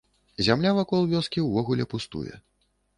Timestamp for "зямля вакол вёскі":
0.47-1.47